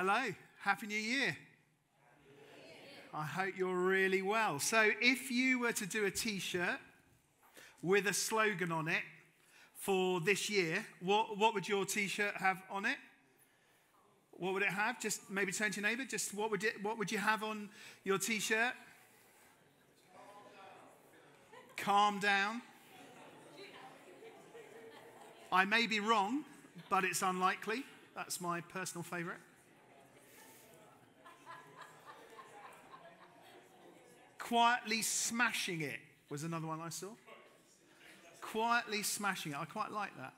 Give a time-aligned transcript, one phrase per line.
[0.00, 1.36] Hello, Happy New Year.
[3.12, 4.60] I hope you're really well.
[4.60, 6.78] So, if you were to do a t shirt
[7.82, 9.02] with a slogan on it
[9.74, 12.96] for this year, what, what would your t shirt have on it?
[14.30, 15.00] What would it have?
[15.00, 16.04] Just maybe turn to your neighbor.
[16.04, 17.68] Just what would, it, what would you have on
[18.04, 18.74] your t shirt?
[21.76, 22.62] Calm down.
[25.50, 26.44] I may be wrong,
[26.88, 27.82] but it's unlikely.
[28.14, 29.38] That's my personal favorite.
[34.48, 37.08] Quietly smashing it was another one I saw.
[38.40, 39.58] Quietly smashing it.
[39.58, 40.32] I quite like that.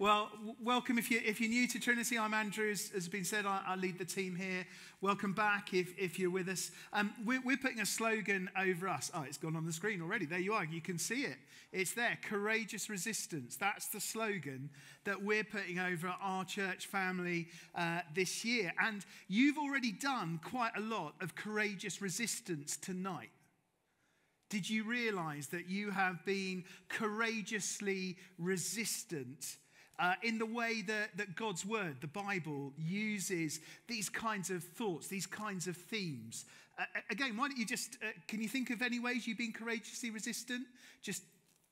[0.00, 0.30] Well,
[0.62, 2.16] welcome if, you, if you're new to Trinity.
[2.16, 4.64] I'm Andrew, as has been said, I, I, lead the team here.
[5.00, 6.70] Welcome back if, if you're with us.
[6.92, 9.10] Um, we're, we're putting a slogan over us.
[9.12, 10.24] Oh, it's gone on the screen already.
[10.24, 10.64] There you are.
[10.64, 11.36] You can see it.
[11.72, 12.16] It's there.
[12.22, 13.56] Courageous resistance.
[13.56, 14.70] That's the slogan
[15.02, 18.72] that we're putting over our church family uh, this year.
[18.80, 23.30] And you've already done quite a lot of courageous resistance tonight.
[24.48, 29.56] Did you realize that you have been courageously resistant
[29.98, 35.08] uh, in the way that, that God's word, the Bible, uses these kinds of thoughts,
[35.08, 36.44] these kinds of themes.
[36.78, 39.52] Uh, again, why don't you just, uh, can you think of any ways you've been
[39.52, 40.66] courageously resistant?
[41.02, 41.22] Just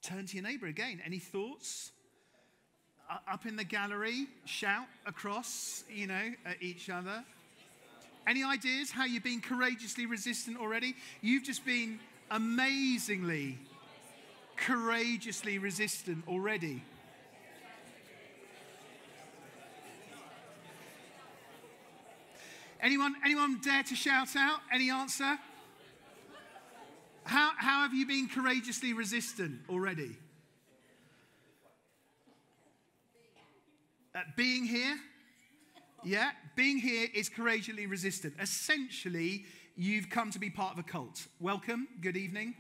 [0.03, 1.01] turn to your neighbor again.
[1.05, 1.93] Any thoughts?
[3.29, 7.25] up in the gallery, shout across, you know, at each other.
[8.27, 10.97] Any ideas how you've been courageously resistant already?
[11.21, 13.59] You've just been amazingly
[14.57, 16.83] courageously resistant already.
[22.87, 24.61] Anyone, anyone dare to shout out?
[24.73, 25.37] Any answer?
[27.25, 30.17] How, how have you been courageously resistant already?
[34.15, 34.97] Uh, being here?
[36.05, 38.35] Yeah, being here is courageously resistant.
[38.41, 41.27] Essentially, you've come to be part of a cult.
[41.41, 42.55] Welcome, good evening.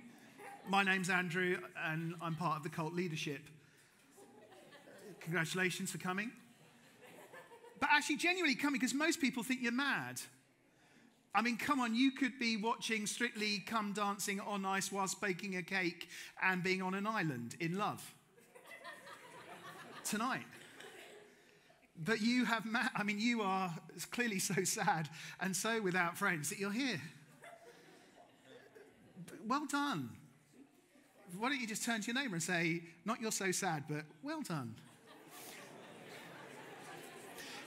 [0.68, 3.42] My name's Andrew, and I'm part of the cult leadership.
[5.20, 6.32] Congratulations for coming
[7.86, 10.20] but actually genuinely coming because most people think you're mad.
[11.34, 15.56] I mean, come on, you could be watching Strictly Come Dancing on Ice whilst baking
[15.56, 16.08] a cake
[16.42, 18.02] and being on an island in love
[20.04, 20.46] tonight.
[22.02, 23.72] But you have, ma- I mean, you are
[24.10, 25.08] clearly so sad
[25.40, 27.00] and so without friends that you're here.
[29.46, 30.10] Well done.
[31.38, 34.04] Why don't you just turn to your neighbor and say, not you're so sad, but
[34.22, 34.74] well done.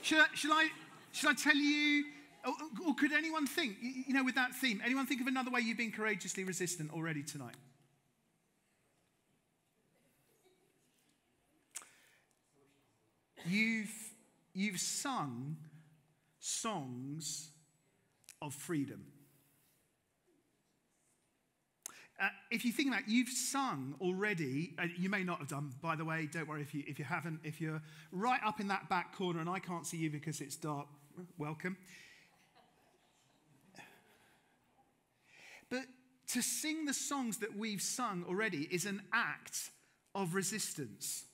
[0.02, 0.68] Should I, should I,
[1.28, 2.04] I tell you,
[2.46, 2.54] or,
[2.88, 5.76] or could anyone think, you know, with that theme, anyone think of another way you've
[5.76, 7.56] been courageously resistant already tonight?
[13.46, 13.94] You've,
[14.54, 15.56] you've sung
[16.40, 17.50] songs
[18.40, 19.04] of freedom.
[22.20, 25.72] Uh, if you think about it, you've sung already, uh, you may not have done,
[25.80, 27.40] by the way, don't worry if you, if you haven't.
[27.44, 27.80] If you're
[28.12, 30.86] right up in that back corner and I can't see you because it's dark,
[31.38, 31.78] welcome.
[35.70, 35.84] But
[36.32, 39.70] to sing the songs that we've sung already is an act
[40.14, 41.24] of resistance.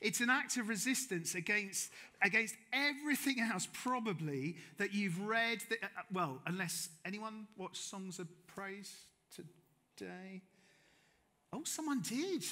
[0.00, 5.62] It's an act of resistance against, against everything else, probably, that you've read.
[5.70, 8.92] That, uh, well, unless anyone watched Songs of Praise
[10.02, 10.42] day?
[11.52, 12.44] Oh, someone did.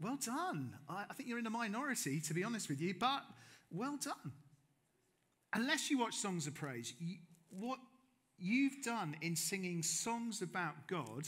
[0.00, 0.76] Well done.
[0.88, 3.22] I, I think you're in the minority, to be honest with you, but
[3.70, 4.32] well done.
[5.54, 7.16] Unless you watch Songs of Praise, you,
[7.50, 7.78] what
[8.38, 11.26] you've done in singing songs about God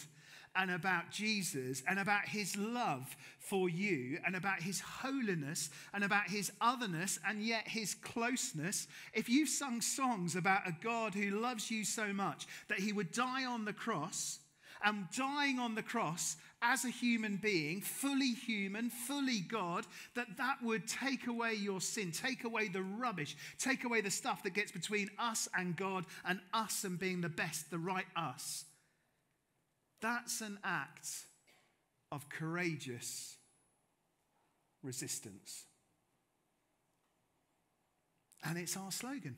[0.54, 6.28] and about Jesus and about his love for you and about his holiness and about
[6.28, 11.70] his otherness and yet his closeness, if you've sung songs about a God who loves
[11.70, 14.38] you so much that he would die on the cross
[14.84, 20.62] and dying on the cross as a human being, fully human, fully God, that that
[20.62, 24.70] would take away your sin, take away the rubbish, take away the stuff that gets
[24.70, 28.64] between us and God and us and being the best, the right us.
[30.00, 31.08] That's an act
[32.10, 33.36] of courageous
[34.82, 35.64] resistance.
[38.44, 39.36] And it's our slogan.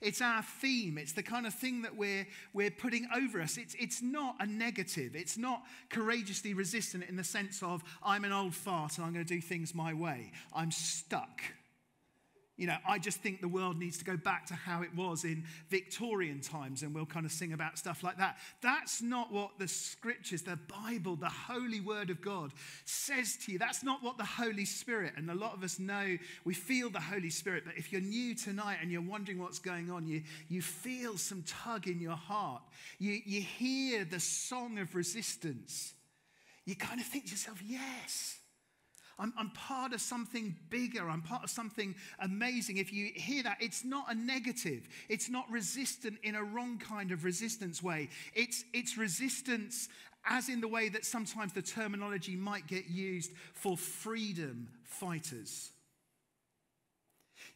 [0.00, 0.98] It's our theme.
[0.98, 3.56] It's the kind of thing that we're, we're putting over us.
[3.56, 5.14] It's, it's not a negative.
[5.14, 9.24] It's not courageously resistant in the sense of, I'm an old fart and I'm going
[9.24, 10.32] to do things my way.
[10.54, 11.42] I'm stuck.
[12.58, 15.22] You know, I just think the world needs to go back to how it was
[15.22, 18.38] in Victorian times, and we'll kind of sing about stuff like that.
[18.60, 22.50] That's not what the scriptures, the Bible, the holy word of God
[22.84, 23.60] says to you.
[23.60, 26.98] That's not what the Holy Spirit, and a lot of us know we feel the
[26.98, 30.60] Holy Spirit, but if you're new tonight and you're wondering what's going on, you, you
[30.60, 32.62] feel some tug in your heart.
[32.98, 35.94] You, you hear the song of resistance.
[36.64, 38.37] You kind of think to yourself, yes.
[39.18, 41.08] I'm, I'm part of something bigger.
[41.08, 42.76] I'm part of something amazing.
[42.76, 44.88] If you hear that, it's not a negative.
[45.08, 48.10] It's not resistant in a wrong kind of resistance way.
[48.34, 49.88] It's, it's resistance
[50.28, 55.70] as in the way that sometimes the terminology might get used for freedom fighters.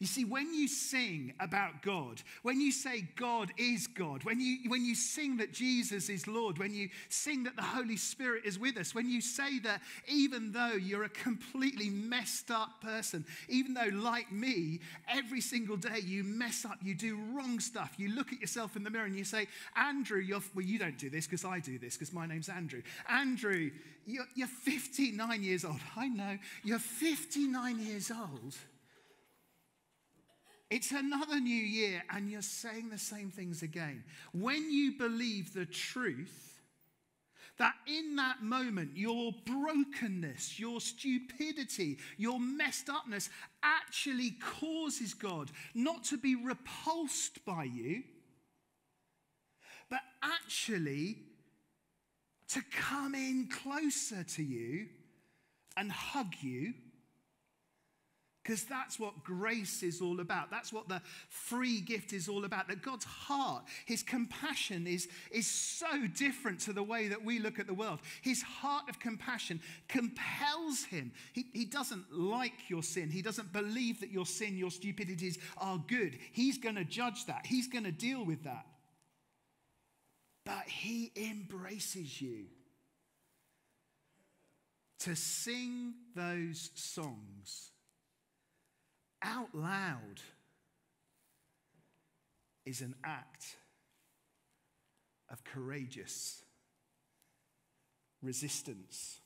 [0.03, 4.69] You see, when you sing about God, when you say God is God, when you,
[4.69, 8.59] when you sing that Jesus is Lord, when you sing that the Holy Spirit is
[8.59, 13.75] with us, when you say that even though you're a completely messed up person, even
[13.75, 18.33] though, like me, every single day you mess up, you do wrong stuff, you look
[18.33, 19.47] at yourself in the mirror and you say,
[19.77, 22.83] Andrew, you're, well, you don't do this because I do this because my name's Andrew.
[23.09, 23.71] Andrew,
[24.05, 25.79] you're, you're 59 years old.
[25.97, 28.57] I know, you're 59 years old
[30.73, 34.03] it's another new year, and you're saying the same things again.
[34.33, 36.63] When you believe the truth,
[37.59, 43.29] that in that moment, your brokenness, your stupidity, your messed upness
[43.63, 48.05] actually causes God not to be repulsed by you,
[49.91, 51.19] but actually
[52.49, 54.87] to come in closer to you
[55.77, 56.73] and hug you
[58.43, 60.51] because that's what grace is all about.
[60.51, 62.67] That's what the free gift is all about.
[62.67, 67.61] That God's heart, his compassion is, is so different to the way that we look
[67.61, 68.01] at the world.
[68.21, 71.13] His heart of compassion compels him.
[71.33, 75.83] He, he doesn't like your sin, he doesn't believe that your sin, your stupidities are
[75.87, 76.19] good.
[76.33, 78.67] He's going to judge that, he's going to deal with that.
[80.45, 82.47] But he embraces you.
[85.01, 87.72] To sing those songs
[89.23, 90.21] out loud
[92.65, 93.57] is an act
[95.31, 96.45] of courageous
[98.23, 99.21] resistance.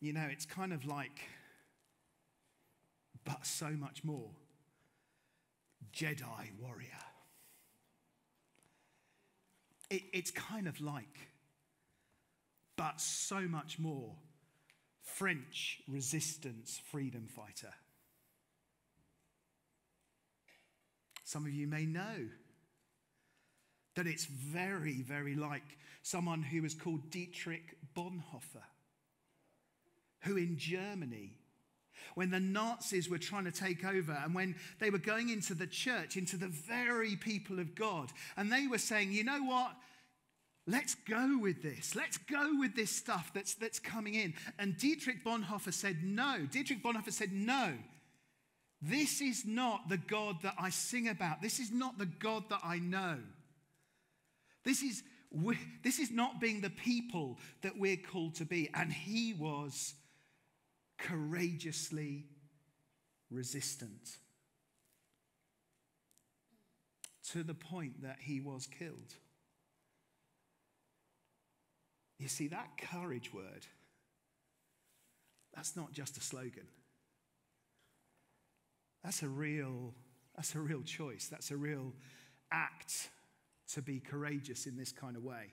[0.00, 1.20] You know, it's kind of like,
[3.24, 4.30] but so much more.
[5.92, 6.88] Jedi warrior.
[9.90, 11.18] It, it's kind of like,
[12.76, 14.14] but so much more
[15.16, 17.72] French resistance freedom fighter.
[21.24, 22.28] Some of you may know
[23.96, 28.64] that it's very, very like someone who was called Dietrich Bonhoeffer,
[30.20, 31.32] who in Germany,
[32.14, 35.66] when the Nazis were trying to take over and when they were going into the
[35.66, 39.72] church, into the very people of God, and they were saying, you know what?
[40.68, 41.96] Let's go with this.
[41.96, 44.34] Let's go with this stuff that's, that's coming in.
[44.58, 46.46] And Dietrich Bonhoeffer said, No.
[46.50, 47.72] Dietrich Bonhoeffer said, No.
[48.82, 51.40] This is not the God that I sing about.
[51.40, 53.16] This is not the God that I know.
[54.62, 55.02] This is,
[55.82, 58.68] this is not being the people that we're called to be.
[58.74, 59.94] And he was
[60.98, 62.26] courageously
[63.30, 64.18] resistant
[67.30, 69.14] to the point that he was killed.
[72.18, 73.66] You see, that courage word,
[75.54, 76.66] that's not just a slogan.
[79.04, 79.94] That's a real,
[80.34, 81.28] that's a real choice.
[81.30, 81.92] That's a real
[82.50, 83.10] act
[83.74, 85.52] to be courageous in this kind of way.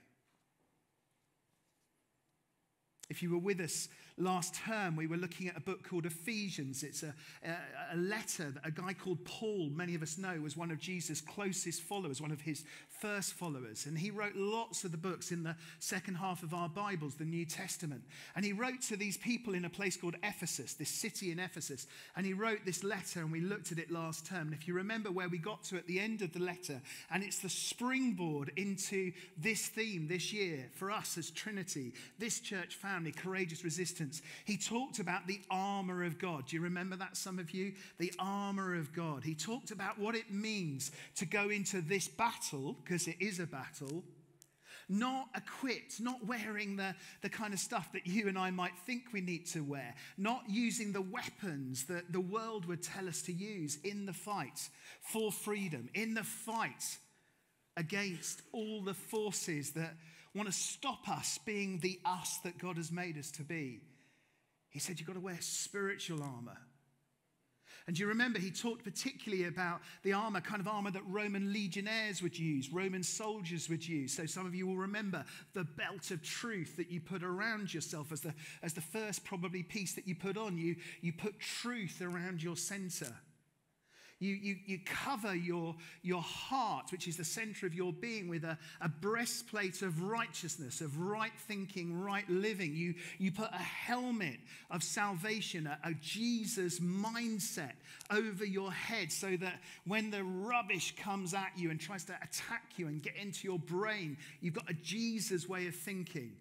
[3.09, 6.83] If you were with us last term, we were looking at a book called Ephesians.
[6.83, 10.55] It's a, a, a, letter that a guy called Paul, many of us know, was
[10.55, 12.63] one of Jesus' closest followers, one of his
[13.01, 13.85] first followers.
[13.85, 17.25] And he wrote lots of the books in the second half of our Bibles, the
[17.25, 18.03] New Testament.
[18.35, 21.85] And he wrote to these people in a place called Ephesus, this city in Ephesus.
[22.15, 24.47] And he wrote this letter, and we looked at it last term.
[24.47, 26.81] And if you remember where we got to at the end of the letter,
[27.11, 32.75] and it's the springboard into this theme this year for us as Trinity, this church
[32.75, 34.04] family, courageous resistance.
[34.45, 36.47] He talked about the armor of God.
[36.47, 37.73] Do you remember that, some of you?
[37.97, 39.23] The armor of God.
[39.23, 43.45] He talked about what it means to go into this battle because it is a
[43.45, 44.03] battle,
[44.87, 49.13] not equipped, not wearing the, the kind of stuff that you and I might think
[49.13, 53.33] we need to wear, not using the weapons that the world would tell us to
[53.33, 54.69] use in the fight
[55.01, 56.97] for freedom, in the fight
[57.77, 59.95] against all the forces that
[60.35, 63.79] want to stop us being the us that God has made us to be.
[64.75, 66.57] He said you've got to wear spiritual armor.
[67.87, 72.21] And you remember he talked particularly about the armor, kind of armor that Roman legionnaires
[72.21, 74.13] would use, Roman soldiers would use.
[74.13, 78.11] So some of you will remember the belt of truth that you put around yourself
[78.11, 80.57] as the, as the first probably piece that you put on.
[80.57, 83.15] You, you put truth around your center.
[84.19, 88.45] You, you, you cover your, your heart, which is the center of your being, with
[88.45, 92.73] a, a breastplate of righteousness, of right thinking, right living.
[92.73, 94.39] You, you put a helmet
[94.71, 97.73] of salvation, a, a Jesus mindset
[98.09, 102.63] over your head so that when the rubbish comes at you and tries to attack
[102.77, 106.31] you and get into your brain, you've got a Jesus way of thinking.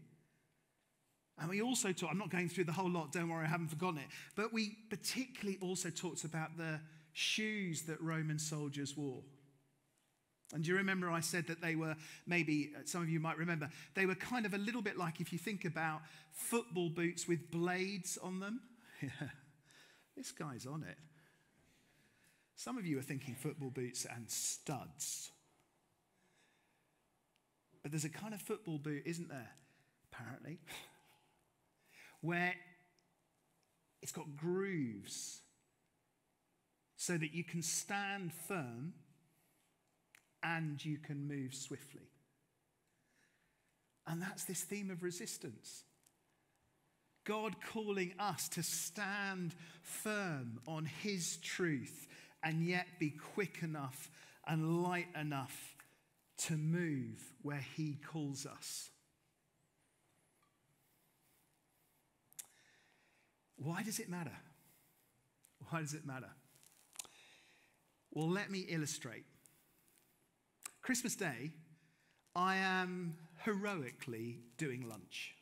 [1.41, 3.67] And we also talk, I'm not going through the whole lot, don't worry, I haven't
[3.67, 4.07] forgotten it.
[4.37, 6.79] But we particularly also talked about the
[7.15, 9.23] shoes that Roman soldiers wore.
[10.53, 13.39] And do you remember I said that they were, maybe uh, some of you might
[13.39, 16.03] remember, they were kind of a little bit like if you think about
[16.33, 18.61] football boots with blades on them?
[19.03, 19.29] Yeah,
[20.17, 20.97] this guy's on it.
[22.57, 25.31] Some of you are thinking football boots and studs.
[27.83, 29.51] But there's a kind of football boot, isn't there?
[30.11, 30.59] Apparently,
[32.23, 32.55] where
[34.01, 35.41] it's got grooves
[37.07, 38.95] so that you can stand firm
[40.43, 42.09] and you can move swiftly.
[44.07, 45.85] And that's this theme of resistance.
[47.25, 52.07] God calling us to stand firm on His truth
[52.43, 54.11] and yet be quick enough
[54.47, 55.75] and light enough
[56.47, 58.89] to move where He calls us.
[63.57, 64.39] Why does it matter?
[65.69, 66.31] Why does it matter?
[68.15, 69.25] Well, let me illustrate.
[70.83, 71.51] Christmas Day,
[72.37, 75.35] I am heroically doing lunch.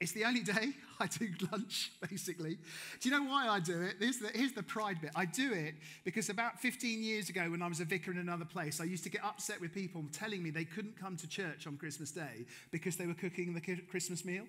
[0.00, 2.58] It's the only day I do lunch, basically.
[3.00, 3.96] Do you know why I do it?
[3.98, 5.10] Here's the, here's the pride bit.
[5.14, 8.44] I do it because about 15 years ago, when I was a vicar in another
[8.44, 11.66] place, I used to get upset with people telling me they couldn't come to church
[11.66, 14.44] on Christmas Day because they were cooking the Christmas meal.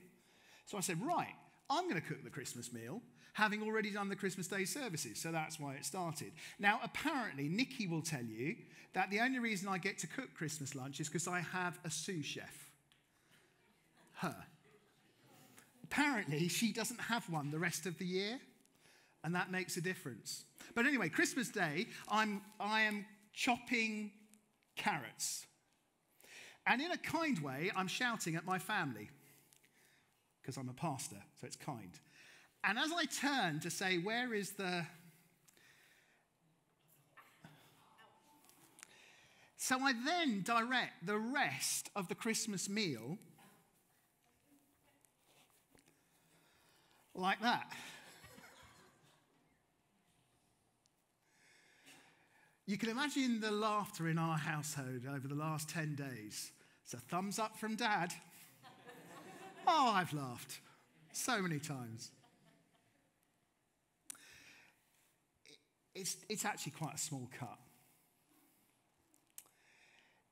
[0.66, 1.36] So I said, right,
[1.70, 3.02] I'm going to cook the Christmas meal
[3.38, 5.20] having already done the Christmas Day services.
[5.20, 6.32] So that's why it started.
[6.58, 8.56] Now, apparently, Nikki will tell you
[8.94, 11.92] that the only reason I get to cook Christmas lunch is because I have a
[11.92, 12.72] sous chef.
[14.14, 14.36] Her.
[15.84, 18.40] Apparently, she doesn't have one the rest of the year,
[19.24, 20.46] and that makes a difference.
[20.74, 24.14] But anyway, Christmas Day, I'm, I am chopping
[24.76, 25.46] carrots.
[26.66, 29.12] And in a kind way, I'm shouting at my family
[30.42, 31.92] because I'm a pastor, so it's kind.
[32.68, 34.86] And as I turn to say, where is the.
[39.56, 43.18] So I then direct the rest of the Christmas meal
[47.16, 47.72] like that.
[52.66, 56.52] You can imagine the laughter in our household over the last 10 days.
[56.84, 58.14] It's a thumbs up from dad.
[59.66, 60.60] oh, I've laughed
[61.14, 62.12] so many times.
[65.98, 67.58] It's, it's actually quite a small cut.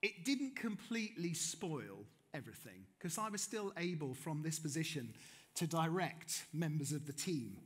[0.02, 5.14] It didn't completely spoil everything because I was still able from this position
[5.56, 7.58] to direct members of the team.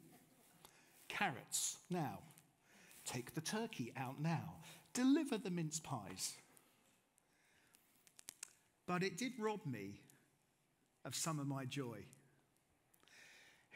[1.09, 2.19] Carrots, now.
[3.05, 4.53] Take the turkey out now.
[4.93, 6.35] Deliver the mince pies.
[8.87, 9.99] But it did rob me
[11.03, 12.05] of some of my joy.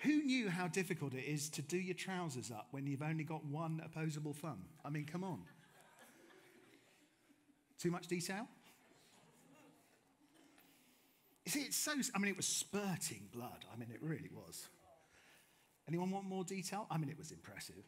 [0.03, 3.45] Who knew how difficult it is to do your trousers up when you've only got
[3.45, 4.65] one opposable thumb?
[4.83, 5.39] I mean, come on.
[7.79, 8.48] Too much detail?
[11.45, 13.65] You see, it's so, I mean, it was spurting blood.
[13.74, 14.67] I mean, it really was.
[15.88, 16.86] Anyone want more detail?
[16.91, 17.83] I mean, it was impressive.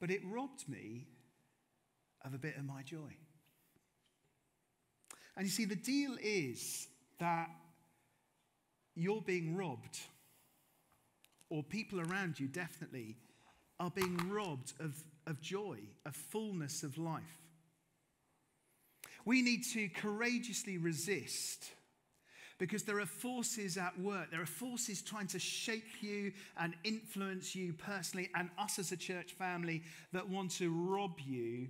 [0.00, 1.08] But it robbed me
[2.24, 3.16] of a bit of my joy.
[5.36, 6.86] And you see, the deal is
[7.18, 7.50] that
[8.94, 9.98] you're being robbed,
[11.50, 13.16] or people around you definitely
[13.80, 17.22] are being robbed of, of joy, of fullness of life.
[19.24, 21.70] We need to courageously resist
[22.58, 24.30] because there are forces at work.
[24.30, 28.96] There are forces trying to shape you and influence you personally and us as a
[28.96, 29.82] church family
[30.12, 31.68] that want to rob you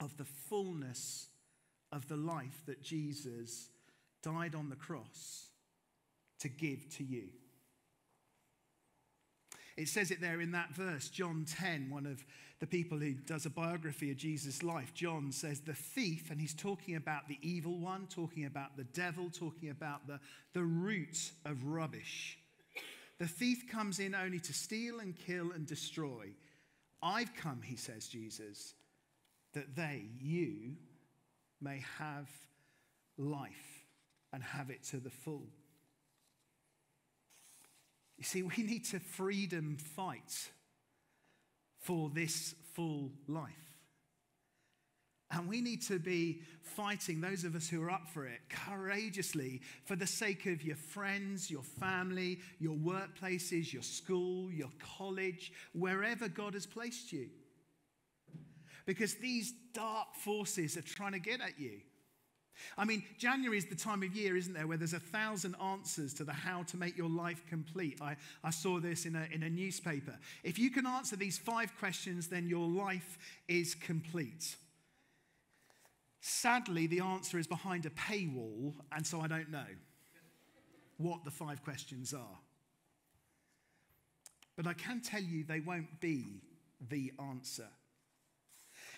[0.00, 1.26] of the fullness
[1.90, 3.68] of the life that Jesus
[4.22, 5.51] died on the cross
[6.42, 7.24] to give to you.
[9.76, 12.24] It says it there in that verse, John 10, one of
[12.60, 14.92] the people who does a biography of Jesus' life.
[14.94, 19.30] John says, The thief, and he's talking about the evil one, talking about the devil,
[19.30, 20.20] talking about the,
[20.52, 22.38] the root of rubbish.
[23.18, 26.28] The thief comes in only to steal and kill and destroy.
[27.02, 28.74] I've come, he says, Jesus,
[29.54, 30.76] that they, you,
[31.60, 32.28] may have
[33.16, 33.84] life
[34.32, 35.46] and have it to the full.
[38.22, 40.52] You see, we need to freedom fight
[41.80, 43.50] for this full life.
[45.32, 49.60] And we need to be fighting, those of us who are up for it, courageously
[49.86, 56.28] for the sake of your friends, your family, your workplaces, your school, your college, wherever
[56.28, 57.28] God has placed you.
[58.86, 61.80] Because these dark forces are trying to get at you.
[62.76, 66.14] I mean, January is the time of year, isn't there, where there's a thousand answers
[66.14, 67.98] to the how to make your life complete.
[68.00, 70.18] I, I saw this in a, in a newspaper.
[70.42, 73.18] If you can answer these five questions, then your life
[73.48, 74.56] is complete.
[76.20, 79.66] Sadly, the answer is behind a paywall, and so I don't know
[80.98, 82.38] what the five questions are.
[84.56, 86.42] But I can tell you they won't be
[86.88, 87.68] the answer.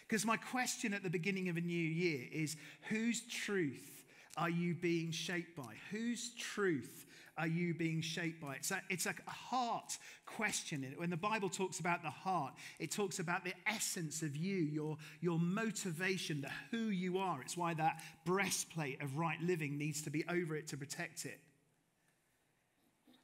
[0.06, 2.56] Because my question at the beginning of a new year is
[2.88, 4.04] whose truth
[4.36, 5.74] are you being shaped by?
[5.90, 7.06] Whose truth
[7.36, 8.54] are you being shaped by?
[8.56, 9.96] It's a, it's a heart
[10.26, 10.86] question.
[10.96, 14.96] When the Bible talks about the heart, it talks about the essence of you, your,
[15.20, 17.40] your motivation, the who you are.
[17.42, 21.40] It's why that breastplate of right living needs to be over it to protect it.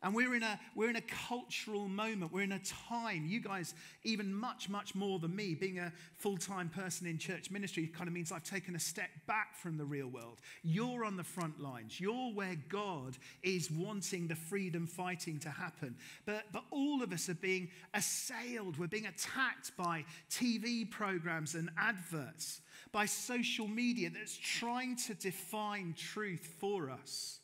[0.02, 2.32] And we're in, a, we're in a cultural moment.
[2.32, 6.38] We're in a time, you guys, even much, much more than me, being a full
[6.38, 9.84] time person in church ministry, kind of means I've taken a step back from the
[9.84, 10.40] real world.
[10.62, 12.00] You're on the front lines.
[12.00, 15.96] You're where God is wanting the freedom fighting to happen.
[16.24, 18.78] But, but all of us are being assailed.
[18.78, 25.94] We're being attacked by TV programs and adverts, by social media that's trying to define
[25.94, 27.40] truth for us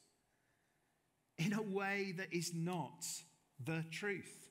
[1.38, 3.05] in a way that is not
[3.64, 4.50] the truth.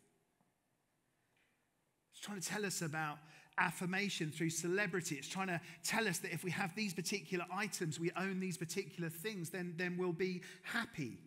[2.11, 3.17] It's trying to tell us about
[3.57, 5.15] affirmation through celebrity.
[5.15, 8.57] It's trying to tell us that if we have these particular items, we own these
[8.57, 11.17] particular things, then, then we'll be happy.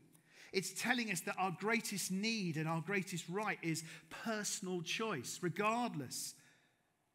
[0.52, 3.84] It's telling us that our greatest need and our greatest right is
[4.24, 6.34] personal choice, regardless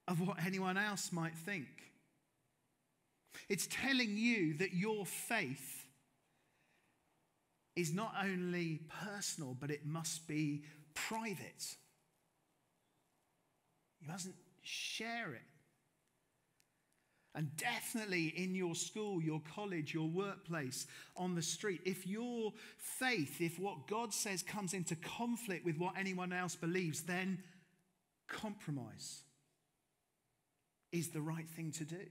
[0.07, 1.67] of what anyone else might think.
[3.49, 5.82] It's telling you that your faith
[7.75, 11.75] is not only personal, but it must be private.
[13.99, 15.41] You mustn't share it.
[17.35, 20.85] And definitely in your school, your college, your workplace,
[21.17, 25.97] on the street, if your faith, if what God says comes into conflict with what
[25.97, 27.41] anyone else believes, then
[28.27, 29.21] compromise
[30.91, 32.05] is the right thing to do.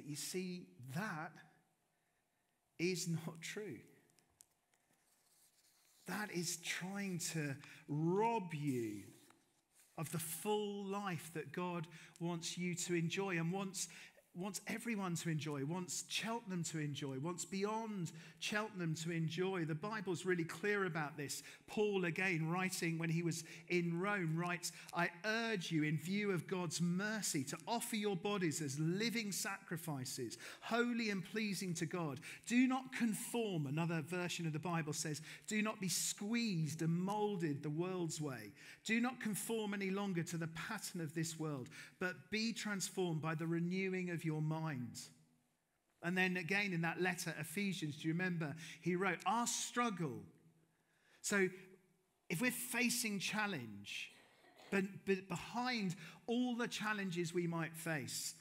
[0.00, 0.62] But you see,
[0.94, 1.32] that
[2.78, 3.80] is not true.
[6.06, 7.54] That is trying to
[7.86, 9.02] rob you
[9.98, 11.86] of the full life that God
[12.18, 13.88] wants you to enjoy and wants
[14.36, 19.64] wants everyone to enjoy, wants Cheltenham to enjoy, wants beyond Cheltenham to enjoy.
[19.64, 21.42] The Bible's really clear about this.
[21.66, 26.46] Paul, again, writing when he was in Rome, writes, I urge you, in view of
[26.46, 32.20] God's mercy, to offer your bodies as living sacrifices, holy and pleasing to God.
[32.46, 37.62] Do not conform, another version of the Bible says, do not be squeezed and molded
[37.62, 38.52] the world's way.
[38.84, 43.34] Do not conform any longer to the pattern of this world, but be transformed by
[43.34, 45.00] the renewing of of your mind.
[46.02, 48.54] And then again in that letter, Ephesians, do you remember?
[48.80, 50.20] He wrote, Our struggle.
[51.22, 51.48] So
[52.28, 54.10] if we're facing challenge,
[54.70, 58.34] but, but behind all the challenges we might face,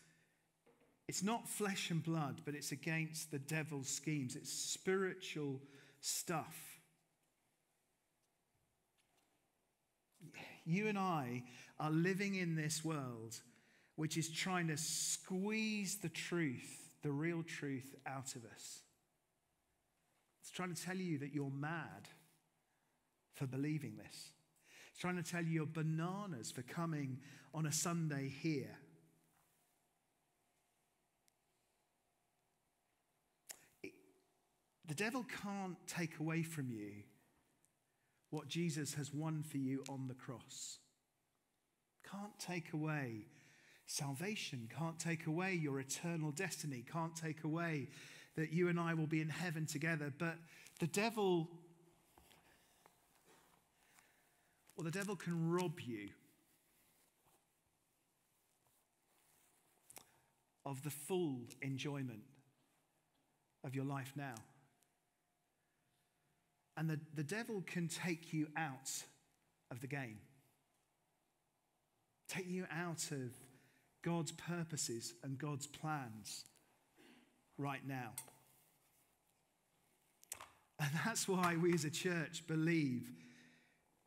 [1.07, 4.35] it's not flesh and blood, but it's against the devil's schemes.
[4.35, 5.59] It's spiritual
[6.01, 6.55] stuff.
[10.65, 11.43] You and I
[11.79, 13.39] are living in this world
[13.99, 18.79] which is trying to squeeze the truth, the real truth, out of us.
[20.41, 22.07] It's trying to tell you that you're mad
[23.33, 24.29] for believing this.
[24.89, 27.17] It's trying to tell you you're bananas for coming
[27.53, 28.77] on a Sunday here.
[33.83, 33.91] It,
[34.87, 37.03] the devil can't take away from you
[38.29, 40.77] what Jesus has won for you on the cross.
[42.09, 43.25] Can't take away
[43.91, 47.87] Salvation can't take away your eternal destiny, can't take away
[48.35, 50.13] that you and I will be in heaven together.
[50.15, 50.35] But
[50.79, 51.49] the devil
[54.77, 56.09] or the devil can rob you
[60.67, 62.21] of the full enjoyment
[63.63, 64.35] of your life now.
[66.77, 68.91] And the, the devil can take you out
[69.71, 70.19] of the game,
[72.27, 73.33] take you out of
[74.01, 76.45] God's purposes and God's plans
[77.57, 78.11] right now.
[80.79, 83.09] And that's why we as a church believe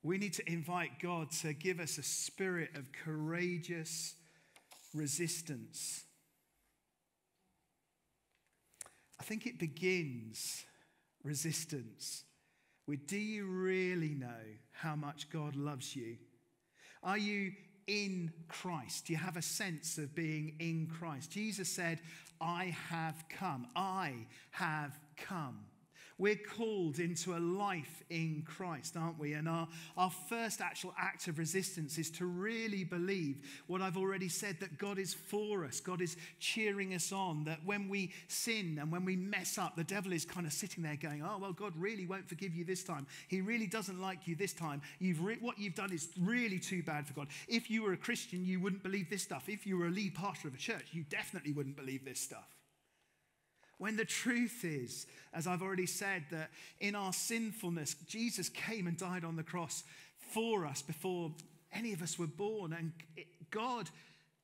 [0.02, 4.14] we need to invite God to give us a spirit of courageous
[4.94, 6.04] resistance.
[9.20, 10.64] I think it begins
[11.22, 12.24] resistance
[12.88, 16.16] with Do you really know how much God loves you?
[17.04, 17.52] Are you
[17.86, 19.06] in Christ?
[19.06, 21.30] Do you have a sense of being in Christ?
[21.30, 22.00] Jesus said,
[22.40, 23.68] I have come.
[23.76, 25.60] I have come.
[26.22, 29.32] We're called into a life in Christ, aren't we?
[29.32, 34.28] And our, our first actual act of resistance is to really believe what I've already
[34.28, 35.80] said that God is for us.
[35.80, 37.42] God is cheering us on.
[37.42, 40.84] That when we sin and when we mess up, the devil is kind of sitting
[40.84, 43.08] there going, Oh, well, God really won't forgive you this time.
[43.26, 44.80] He really doesn't like you this time.
[45.00, 47.26] You've re- what you've done is really too bad for God.
[47.48, 49.48] If you were a Christian, you wouldn't believe this stuff.
[49.48, 52.61] If you were a lead pastor of a church, you definitely wouldn't believe this stuff.
[53.78, 58.96] When the truth is, as I've already said, that in our sinfulness, Jesus came and
[58.96, 59.82] died on the cross
[60.18, 61.32] for us before
[61.72, 62.72] any of us were born.
[62.72, 62.92] And
[63.50, 63.90] God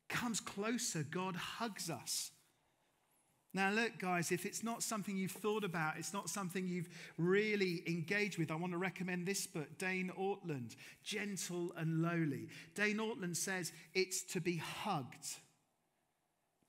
[0.09, 2.31] comes closer, God hugs us.
[3.55, 7.83] Now, look, guys, if it's not something you've thought about, it's not something you've really
[7.87, 12.49] engaged with, I want to recommend this book, Dane Ortlund, Gentle and Lowly.
[12.75, 15.39] Dane Ortlund says it's to be hugged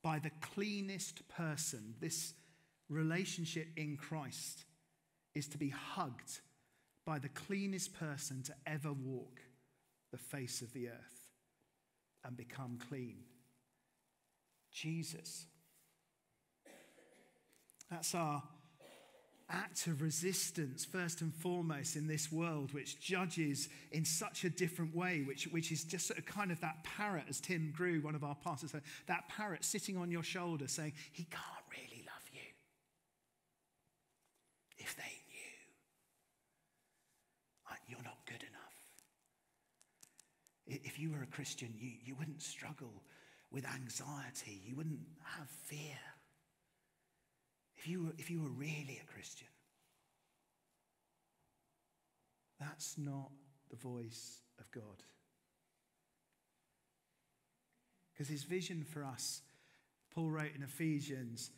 [0.02, 1.96] by the cleanest person.
[2.00, 2.34] This
[2.90, 4.66] relationship in Christ
[5.36, 6.42] is to be hugged
[7.06, 9.40] by the cleanest person to ever walk
[10.12, 11.30] the face of the earth
[12.26, 13.20] and become clean
[14.72, 15.46] Jesus.
[17.90, 18.44] That's our
[19.50, 24.96] act of resistance, first and foremost, in this world, which judges in such a different
[24.96, 28.14] way, which, which is just sort of kind of that parrot, as Tim Grew, one
[28.14, 32.00] of our pastors, said, that parrot sitting on your shoulder saying, He can't really
[34.80, 35.16] if they knew
[37.88, 38.60] you're not good enough.
[40.84, 43.04] If you were a Christian, you, you wouldn't struggle
[43.52, 45.00] with anxiety, you wouldn't
[45.38, 45.98] have fear.
[47.78, 49.48] If you, were, if you were really a Christian,
[52.60, 53.32] that's not
[53.70, 55.04] the voice of God.
[58.14, 59.42] Because his vision for us,
[60.14, 61.52] Paul wrote in Ephesians,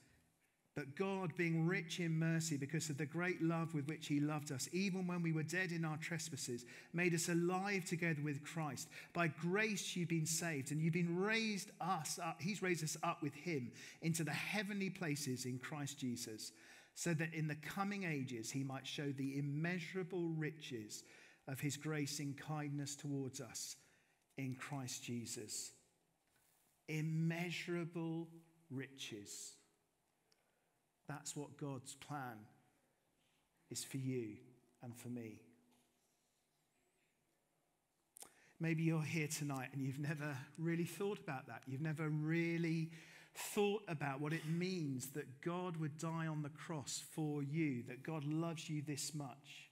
[0.73, 4.53] but God, being rich in mercy because of the great love with which He loved
[4.53, 8.87] us, even when we were dead in our trespasses, made us alive together with Christ.
[9.13, 12.41] By grace you've been saved, and you've been raised us up.
[12.41, 13.69] He's raised us up with Him
[14.01, 16.53] into the heavenly places in Christ Jesus,
[16.95, 21.03] so that in the coming ages He might show the immeasurable riches
[21.49, 23.75] of His grace in kindness towards us
[24.37, 25.73] in Christ Jesus.
[26.87, 28.29] Immeasurable
[28.69, 29.55] riches
[31.07, 32.37] that's what God's plan
[33.69, 34.35] is for you
[34.83, 35.41] and for me.
[38.59, 41.63] Maybe you're here tonight and you've never really thought about that.
[41.65, 42.91] You've never really
[43.33, 48.03] thought about what it means that God would die on the cross for you, that
[48.03, 49.69] God loves you this much.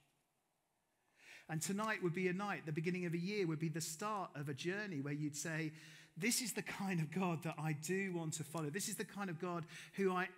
[1.48, 4.30] And tonight would be a night, the beginning of a year would be the start
[4.34, 5.72] of a journey where you'd say,
[6.16, 8.70] This is the kind of God that I do want to follow.
[8.70, 9.64] This is the kind of God
[9.94, 10.28] who I,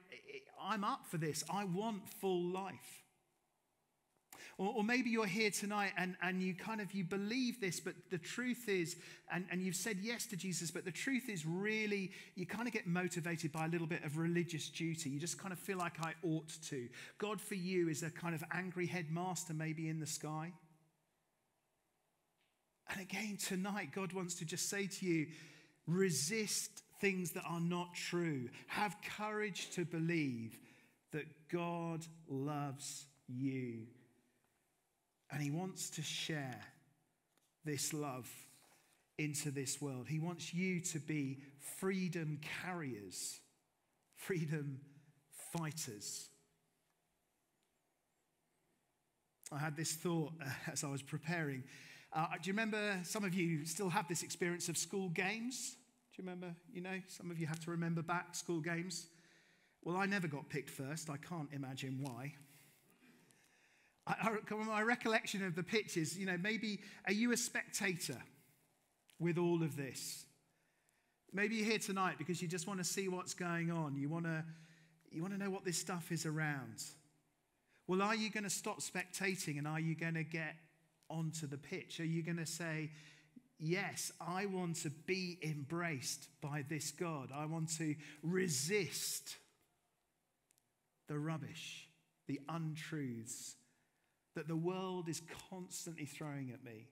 [0.63, 1.45] I'm up for this.
[1.53, 3.03] I want full life.
[4.59, 7.95] Or, or, maybe you're here tonight and, and you kind of you believe this, but
[8.11, 8.97] the truth is,
[9.33, 12.75] and, and you've said yes to Jesus, but the truth is really you kind of
[12.75, 15.09] get motivated by a little bit of religious duty.
[15.09, 16.89] You just kind of feel like I ought to.
[17.19, 20.53] God for you is a kind of angry headmaster maybe in the sky.
[22.91, 25.29] And again, tonight, God wants to just say to you
[25.87, 28.49] resist things that are not true.
[28.69, 30.59] Have courage to believe
[31.11, 33.81] that God loves you.
[35.31, 36.61] And He wants to share
[37.65, 38.31] this love
[39.19, 40.07] into this world.
[40.09, 41.41] He wants you to be
[41.79, 43.41] freedom carriers,
[44.17, 44.81] freedom
[45.53, 46.29] fighters.
[49.51, 50.33] I had this thought
[50.73, 51.65] as I was preparing.
[52.13, 55.77] Uh, do you remember some of you still have this experience of school games?
[56.15, 56.55] Do you remember?
[56.73, 59.07] You know, some of you have to remember back school games.
[59.83, 61.09] Well, I never got picked first.
[61.09, 62.35] I can't imagine why.
[64.07, 64.15] I,
[64.51, 68.19] I, my recollection of the pitch is, you know, maybe are you a spectator
[69.19, 70.27] with all of this?
[71.33, 73.97] Maybe you're here tonight because you just want to see what's going on.
[73.97, 74.45] You want to,
[75.11, 76.83] you want to know what this stuff is around.
[77.87, 80.57] Well, are you going to stop spectating and are you going to get
[81.09, 82.01] onto the pitch?
[82.01, 82.91] Are you going to say,
[83.65, 87.29] Yes, I want to be embraced by this God.
[87.33, 89.37] I want to resist
[91.07, 91.87] the rubbish,
[92.27, 93.55] the untruths
[94.35, 96.89] that the world is constantly throwing at me.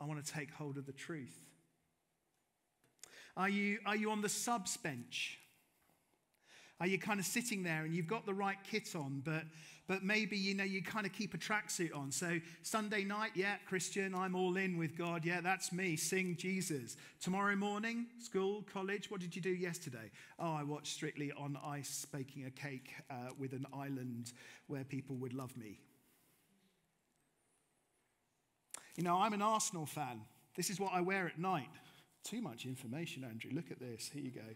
[0.00, 1.38] I want to take hold of the truth.
[3.36, 5.40] Are you, are you on the subs bench?
[6.80, 9.44] Are you kind of sitting there and you've got the right kit on, but,
[9.90, 12.12] but maybe you know you kind of keep a tracksuit on?
[12.12, 15.24] So Sunday night, yeah, Christian, I'm all in with God.
[15.24, 15.96] Yeah, that's me.
[15.96, 16.96] Sing Jesus.
[17.20, 20.12] Tomorrow morning, school, college, what did you do yesterday?
[20.38, 24.30] Oh, I watched Strictly on Ice baking a cake uh, with an island
[24.68, 25.80] where people would love me.
[28.94, 30.20] You know, I'm an Arsenal fan.
[30.54, 31.66] This is what I wear at night.
[32.22, 33.50] Too much information, Andrew.
[33.52, 34.08] Look at this.
[34.14, 34.54] Here you go.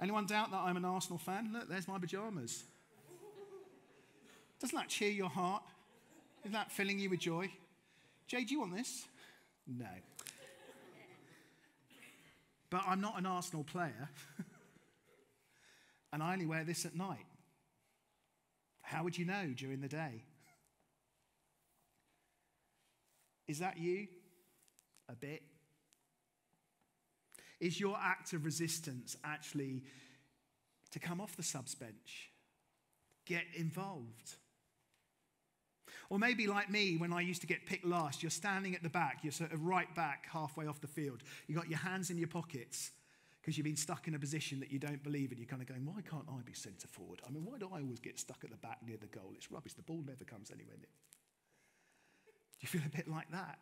[0.00, 1.50] Anyone doubt that I'm an Arsenal fan?
[1.52, 2.62] Look, there's my pajamas.
[4.60, 5.62] Doesn't that cheer your heart?
[6.42, 7.50] Isn't that filling you with joy?
[8.26, 9.06] Jay, do you want this?
[9.66, 9.86] No.
[12.70, 14.10] But I'm not an Arsenal player.
[16.12, 17.26] and I only wear this at night.
[18.82, 20.24] How would you know during the day?
[23.48, 24.06] Is that you?
[25.08, 25.42] A bit.
[27.58, 29.82] Is your act of resistance actually
[30.92, 32.30] to come off the subs bench?
[33.26, 34.36] Get involved.
[36.10, 38.88] Or maybe, like me, when I used to get picked last, you're standing at the
[38.88, 41.22] back, you're sort of right back halfway off the field.
[41.46, 42.90] You've got your hands in your pockets
[43.40, 45.38] because you've been stuck in a position that you don't believe in.
[45.38, 47.20] You're kind of going, why can't I be centre forward?
[47.26, 49.32] I mean, why do I always get stuck at the back near the goal?
[49.36, 49.74] It's rubbish.
[49.74, 50.90] The ball never comes anywhere near.
[52.58, 53.58] Do you feel a bit like that?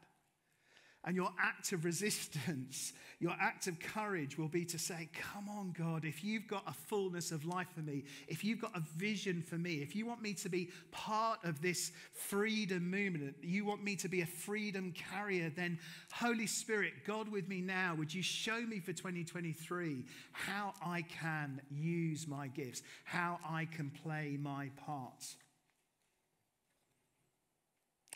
[1.04, 5.72] And your act of resistance, your act of courage will be to say, Come on,
[5.78, 9.40] God, if you've got a fullness of life for me, if you've got a vision
[9.40, 13.82] for me, if you want me to be part of this freedom movement, you want
[13.82, 15.78] me to be a freedom carrier, then
[16.12, 21.60] Holy Spirit, God with me now, would you show me for 2023 how I can
[21.70, 25.24] use my gifts, how I can play my part?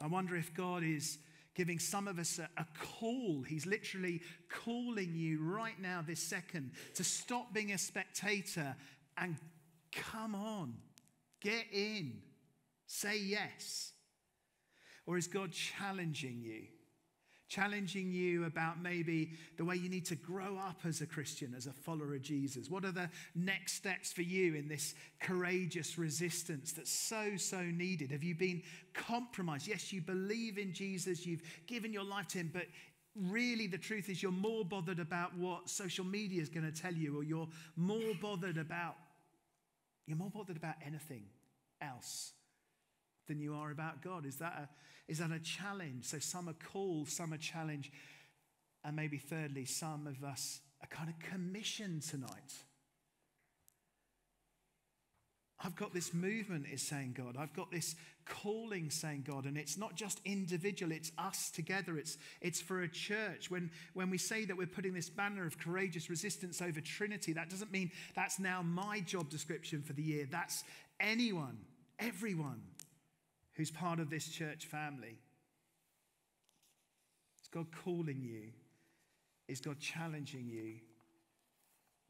[0.01, 1.19] I wonder if God is
[1.55, 3.43] giving some of us a, a, call.
[3.43, 8.75] He's literally calling you right now, this second, to stop being a spectator
[9.19, 9.37] and
[9.93, 10.75] come on,
[11.41, 12.23] get in,
[12.87, 13.93] say yes.
[15.07, 16.65] Or is God challenging you?
[17.53, 21.67] Challenging you about maybe the way you need to grow up as a Christian, as
[21.67, 22.71] a follower of Jesus?
[22.71, 28.11] What are the next steps for you in this courageous resistance that's so, so needed?
[28.11, 28.63] Have you been
[28.95, 29.69] compromised?
[29.69, 32.67] Yes, you believe in Jesus, you've given your life to Him, but
[33.15, 36.95] really the truth is you're more bothered about what social media is going to tell
[36.95, 38.97] you, or you're more bothered about.
[40.07, 41.25] You're more bothered about anything
[41.83, 42.33] else
[43.29, 44.27] than you are about God.
[44.27, 44.69] Is that a,
[45.11, 46.05] is that a challenge?
[46.05, 47.91] So some are called, some are challenged.
[48.85, 52.53] And maybe thirdly, some of us are kind of commissioned tonight.
[55.65, 57.37] I've got this movement, is saying God.
[57.39, 57.95] I've got this
[58.27, 59.45] calling, saying God.
[59.45, 61.97] And it's not just individual, it's us together.
[61.97, 63.51] It's, it's for a church.
[63.51, 67.49] When, when we say that we're putting this banner of courageous resistance over Trinity, that
[67.49, 70.27] doesn't mean that's now my job description for the year.
[70.29, 70.65] That's
[70.99, 71.59] anyone,
[72.01, 72.63] everyone
[73.55, 75.19] who's part of this church family?
[77.43, 78.51] Is God calling you?
[79.49, 80.77] Is God challenging you?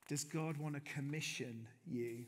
[0.08, 2.24] Does God want to commission you?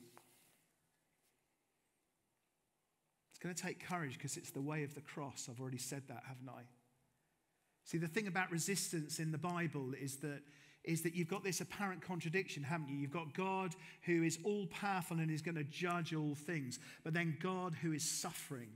[3.31, 5.49] It's going to take courage because it's the way of the cross.
[5.51, 6.63] I've already said that, haven't I?
[7.85, 10.41] See, the thing about resistance in the Bible is that
[10.85, 12.97] is that you've got this apparent contradiction, haven't you?
[12.97, 17.15] You've got God who is all powerful and is going to judge all things, but
[17.15, 18.69] then God who is suffering.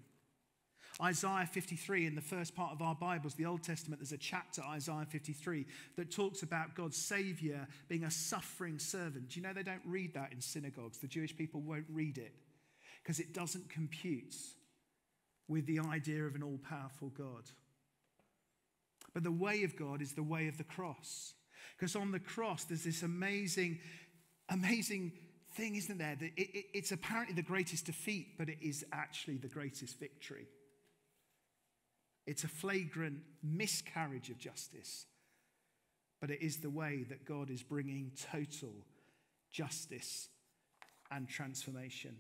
[1.00, 4.62] Isaiah 53, in the first part of our Bibles, the Old Testament, there's a chapter,
[4.62, 5.64] Isaiah 53,
[5.96, 9.28] that talks about God's Savior being a suffering servant.
[9.28, 10.98] Do you know they don't read that in synagogues?
[10.98, 12.34] The Jewish people won't read it
[13.02, 14.34] because it doesn't compute
[15.46, 17.44] with the idea of an all powerful God.
[19.14, 21.34] But the way of God is the way of the cross.
[21.76, 23.78] Because on the cross, there's this amazing,
[24.48, 25.12] amazing
[25.54, 26.16] thing, isn't there?
[26.36, 30.48] It's apparently the greatest defeat, but it is actually the greatest victory.
[32.28, 35.06] It's a flagrant miscarriage of justice,
[36.20, 38.74] but it is the way that God is bringing total
[39.50, 40.28] justice
[41.10, 42.18] and transformation.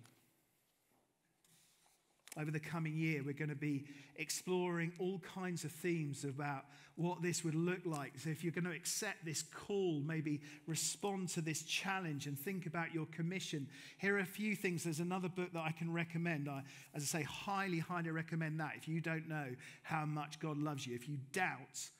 [2.38, 3.84] Over the coming year, we're going to be
[4.16, 8.12] exploring all kinds of themes about what this would look like.
[8.16, 12.66] So, if you're going to accept this call, maybe respond to this challenge and think
[12.66, 13.66] about your commission,
[13.98, 14.84] here are a few things.
[14.84, 16.48] There's another book that I can recommend.
[16.48, 16.62] I,
[16.94, 18.72] as I say, highly, highly recommend that.
[18.76, 19.46] If you don't know
[19.82, 21.90] how much God loves you, if you doubt,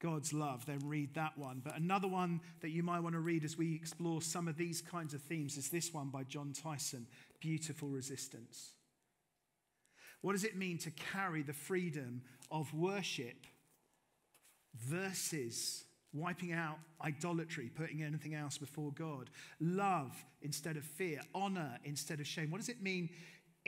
[0.00, 1.60] God's love, then read that one.
[1.64, 4.80] But another one that you might want to read as we explore some of these
[4.80, 7.06] kinds of themes is this one by Jon Tyson
[7.40, 8.74] Beautiful Resistance.
[10.20, 13.46] What does it mean to carry the freedom of worship
[14.74, 19.30] versus wiping out idolatry, putting anything else before God?
[19.60, 22.50] Love instead of fear, honor instead of shame.
[22.50, 23.10] What does it mean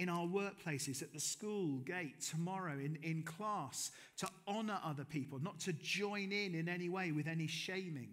[0.00, 5.38] in our workplaces, at the school gate, tomorrow, in, in class, to honor other people,
[5.38, 8.08] not to join in in any way with any shaming.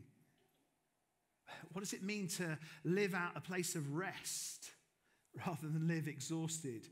[1.72, 4.72] What does it mean to live out a place of rest
[5.48, 6.90] rather than live exhausted?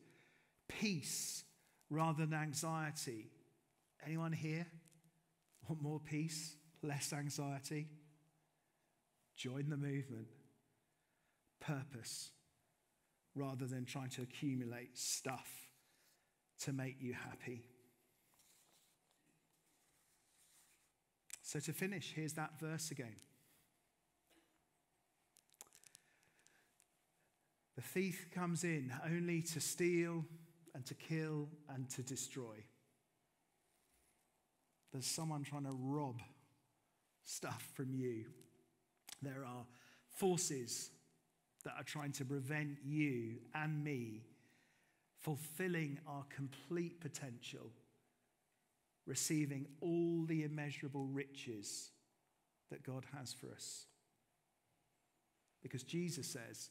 [0.68, 1.44] Peace
[1.90, 3.28] rather than anxiety.
[4.06, 4.66] Anyone here
[5.68, 7.88] want more peace, less anxiety?
[9.36, 10.28] Join the movement.
[11.60, 12.30] Purpose
[13.36, 15.50] rather than trying to accumulate stuff
[16.62, 17.64] to make you happy.
[21.42, 23.16] So, to finish, here's that verse again.
[27.76, 30.26] The thief comes in only to steal
[30.76, 32.64] and to kill and to destroy.
[34.92, 36.22] There's someone trying to rob
[37.24, 38.26] stuff from you.
[39.22, 39.66] There are
[40.10, 40.92] forces
[41.64, 44.26] that are trying to prevent you and me
[45.22, 47.72] fulfilling our complete potential,
[49.08, 51.90] receiving all the immeasurable riches
[52.70, 53.86] that God has for us.
[55.64, 56.70] Because Jesus says,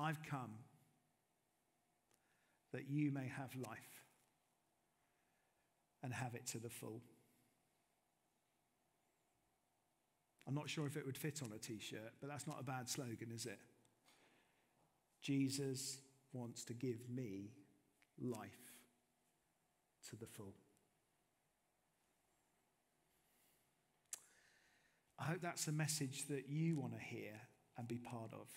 [0.00, 0.50] I've come
[2.72, 4.04] that you may have life
[6.02, 7.00] and have it to the full.
[10.46, 12.62] I'm not sure if it would fit on a t shirt, but that's not a
[12.62, 13.58] bad slogan, is it?
[15.20, 15.98] Jesus
[16.32, 17.50] wants to give me
[18.20, 18.72] life
[20.10, 20.54] to the full.
[25.18, 27.32] I hope that's a message that you want to hear
[27.76, 28.48] and be part of.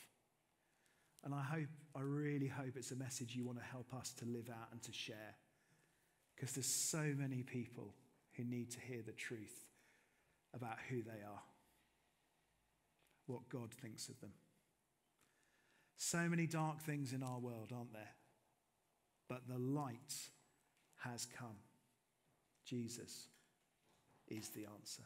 [1.23, 4.25] And I hope, I really hope it's a message you want to help us to
[4.25, 5.35] live out and to share.
[6.35, 7.93] Because there's so many people
[8.33, 9.65] who need to hear the truth
[10.53, 11.41] about who they are,
[13.27, 14.31] what God thinks of them.
[15.97, 18.15] So many dark things in our world, aren't there?
[19.27, 20.15] But the light
[21.03, 21.57] has come.
[22.65, 23.27] Jesus
[24.27, 25.03] is the answer.